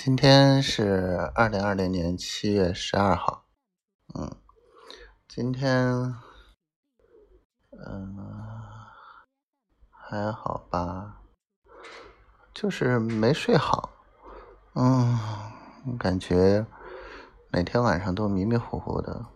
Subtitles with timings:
[0.00, 3.46] 今天是二零二零年七月十二号，
[4.14, 4.30] 嗯，
[5.26, 6.14] 今天，
[7.72, 8.16] 嗯，
[9.90, 11.20] 还好吧，
[12.54, 13.90] 就是没睡好，
[14.76, 15.18] 嗯，
[15.98, 16.64] 感觉
[17.50, 19.26] 每天晚上都迷迷糊糊的，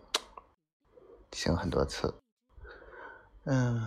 [1.33, 2.21] 醒很多次，
[3.43, 3.85] 嗯，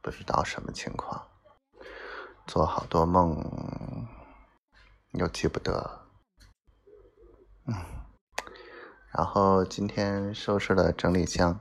[0.00, 1.28] 不知道什么情况，
[2.46, 4.15] 做好多梦。
[5.16, 6.02] 又记不得，
[7.66, 7.74] 嗯，
[9.10, 11.58] 然后今天收拾了整理箱，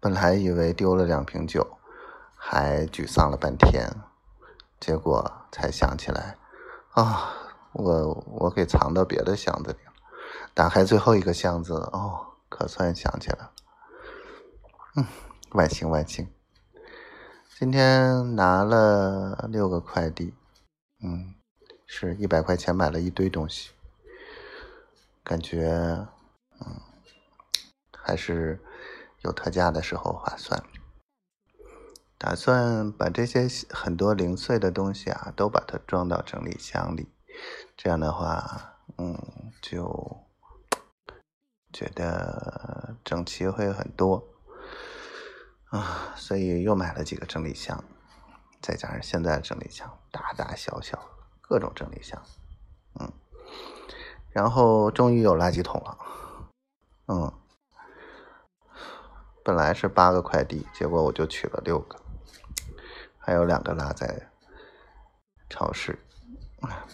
[0.00, 1.78] 本来以为丢了两瓶酒，
[2.34, 3.88] 还沮丧了半天，
[4.80, 6.36] 结果才想起来，
[6.90, 7.32] 啊，
[7.74, 9.92] 我我给藏到别的箱子里了。
[10.52, 13.52] 打开最后一个箱子，哦，可算想起来了，
[14.96, 15.06] 嗯，
[15.52, 16.28] 万幸万幸。
[17.56, 20.34] 今天拿了六个快递，
[21.04, 21.36] 嗯。
[21.92, 23.72] 是一百块钱买了一堆东西，
[25.24, 26.06] 感觉
[26.60, 26.80] 嗯
[27.92, 28.60] 还是
[29.22, 30.62] 有特价的时候划算。
[32.16, 37.08] 打算把这些很多零碎的东西啊，都把它装到整理箱里，
[37.76, 39.18] 这样的话，嗯，
[39.60, 40.24] 就
[41.72, 44.28] 觉得整齐会很多
[45.70, 47.82] 啊，所以又买了几个整理箱，
[48.62, 51.19] 再加上现在的整理箱大大小小。
[51.50, 52.22] 各种整理箱，
[53.00, 53.12] 嗯，
[54.30, 55.98] 然后终于有垃圾桶了，
[57.08, 57.32] 嗯，
[59.42, 61.98] 本来是八个快递，结果我就取了六个，
[63.18, 64.30] 还有两个落在
[65.48, 65.98] 超市，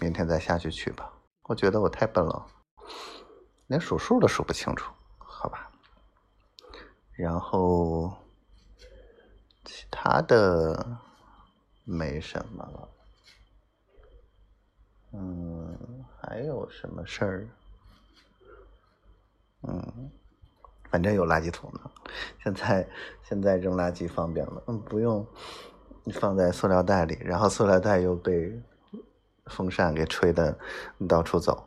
[0.00, 1.12] 明天再下去取吧。
[1.42, 2.46] 我觉得我太笨了，
[3.66, 5.70] 连数数都数不清楚，好吧。
[7.12, 8.10] 然后
[9.66, 10.96] 其他的
[11.84, 12.88] 没什么了。
[15.18, 17.48] 嗯，还有什么事儿？
[19.62, 20.10] 嗯，
[20.90, 21.90] 反正有垃圾桶呢。
[22.42, 22.86] 现在
[23.22, 25.26] 现在扔垃圾方便了，嗯，不用
[26.20, 28.60] 放在塑料袋里，然后塑料袋又被
[29.46, 30.58] 风扇给吹的
[31.08, 31.66] 到处走，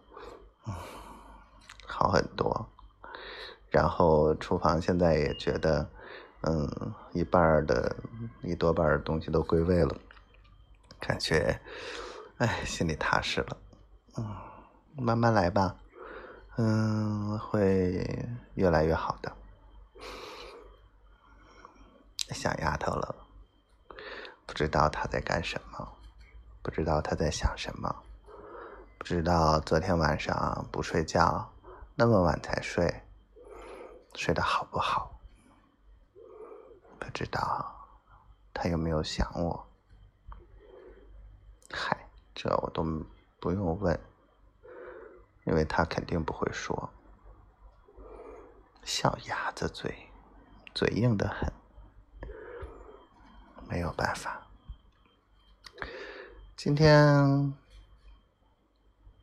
[0.67, 0.73] 嗯，
[1.87, 2.69] 好很多。
[3.71, 5.89] 然后厨房现在也觉得，
[6.41, 7.95] 嗯，一半的
[8.43, 9.95] 一多半的东西都归位了，
[10.99, 11.59] 感觉。
[12.39, 13.57] 哎，心里踏实了，
[14.15, 14.25] 嗯，
[14.95, 15.75] 慢慢来吧，
[16.55, 18.01] 嗯，会
[18.53, 19.29] 越来越好的。
[22.29, 23.13] 想丫头了，
[24.45, 25.85] 不知道她在干什么，
[26.61, 27.93] 不知道她在想什么，
[28.97, 31.51] 不知道昨天晚上不睡觉，
[31.93, 33.03] 那么晚才睡，
[34.15, 35.19] 睡得好不好？
[36.97, 37.69] 不知道
[38.53, 39.68] 她有没有想我？
[42.41, 42.81] 这我都
[43.41, 43.99] 不用问，
[45.43, 46.89] 因为他肯定不会说。
[48.81, 49.93] 小鸭子嘴，
[50.73, 51.51] 嘴硬的很，
[53.67, 54.47] 没有办法。
[56.55, 57.53] 今天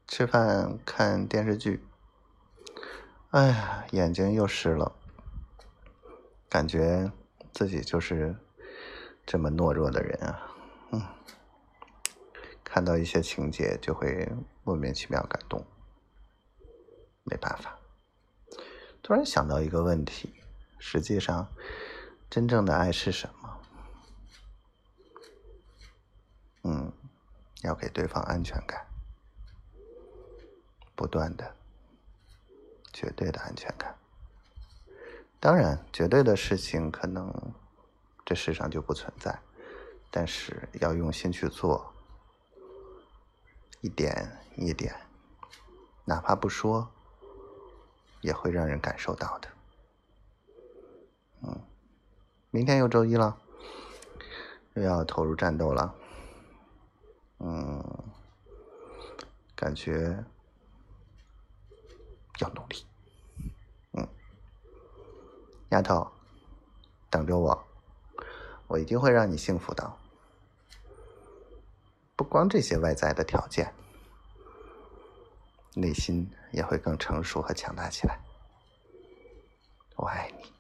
[0.07, 1.83] 吃饭看电视剧，
[3.31, 4.95] 哎呀，眼睛又湿了，
[6.51, 7.11] 感觉
[7.51, 8.37] 自己就是
[9.25, 10.55] 这么懦弱的人啊，
[12.77, 14.31] 看到一些情节就会
[14.63, 15.65] 莫名其妙感动，
[17.23, 17.75] 没办法。
[19.03, 20.35] 突然想到一个问题：
[20.79, 21.49] 实际上，
[22.29, 23.61] 真正的爱是什么？
[26.65, 26.93] 嗯，
[27.63, 28.87] 要给对方安全感，
[30.95, 31.57] 不断的、
[32.93, 33.97] 绝对的安全感。
[35.41, 37.33] 当然，绝对的事情可能
[38.27, 39.35] 这世上就不存在，
[40.11, 41.91] 但是要用心去做。
[43.87, 44.93] 一点一点，
[46.05, 46.91] 哪怕不说，
[48.21, 49.49] 也会让人感受到的。
[51.43, 51.61] 嗯，
[52.51, 53.39] 明天又周一了，
[54.75, 55.95] 又要投入战斗了。
[57.39, 57.81] 嗯，
[59.55, 60.25] 感觉
[62.41, 62.85] 要努力。
[63.93, 64.09] 嗯，
[65.69, 66.11] 丫头，
[67.09, 67.65] 等着我，
[68.67, 69.97] 我一定会让你幸福的。
[72.17, 73.75] 不光这些外在的条件，
[75.75, 78.19] 内心也会更成熟和强大起来。
[79.97, 80.53] 我爱你。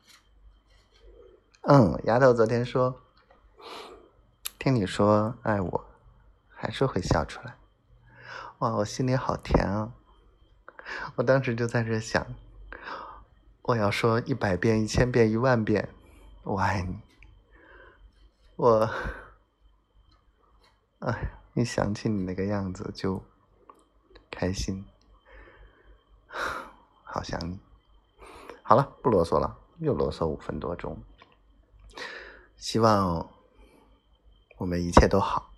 [1.62, 3.00] 嗯，丫头昨天说，
[4.58, 5.84] 听你说爱我，
[6.50, 7.56] 还是会笑出来。
[8.58, 9.94] 哇，我心里好甜啊！
[11.16, 12.26] 我当时就在这想，
[13.62, 15.88] 我要说一百遍、一千遍、一万遍，
[16.42, 17.00] 我爱你。
[18.56, 18.90] 我，
[20.98, 21.35] 哎。
[21.56, 23.24] 一想起你那个样子，就
[24.30, 24.84] 开心，
[27.02, 27.58] 好想你。
[28.62, 31.02] 好了，不啰嗦了，又啰嗦五分多钟。
[32.58, 33.30] 希望
[34.58, 35.50] 我们一切都好，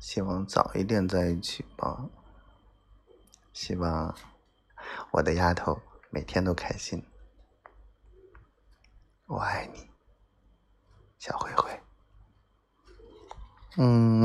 [0.00, 2.10] 希望早一点在一起吧。
[3.52, 4.12] 希望
[5.12, 5.80] 我的丫头
[6.10, 7.06] 每天都开心。
[9.26, 9.88] 我爱你，
[11.20, 11.80] 小灰灰。
[13.76, 14.24] 嗯。